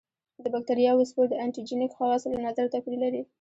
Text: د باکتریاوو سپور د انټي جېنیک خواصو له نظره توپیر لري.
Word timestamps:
د 0.43 0.45
باکتریاوو 0.53 1.07
سپور 1.09 1.25
د 1.29 1.33
انټي 1.43 1.61
جېنیک 1.67 1.91
خواصو 1.97 2.27
له 2.33 2.39
نظره 2.47 2.71
توپیر 2.73 2.97
لري. 3.03 3.21